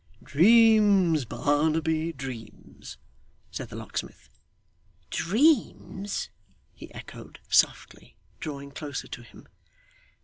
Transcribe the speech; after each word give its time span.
'Dreams, 0.23 1.25
Barnaby, 1.25 2.11
dreams,' 2.11 2.97
said 3.51 3.69
the 3.69 3.75
locksmith. 3.75 4.31
'Dreams!' 5.11 6.29
he 6.73 6.91
echoed 6.91 7.39
softly, 7.49 8.15
drawing 8.39 8.71
closer 8.71 9.07
to 9.07 9.21
him. 9.21 9.47